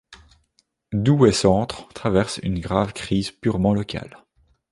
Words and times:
Douai-centre 0.93 1.87
traverse 1.89 2.39
une 2.41 2.59
grave 2.59 2.91
crise 2.91 3.29
purement 3.29 3.75
locale. 3.75 4.17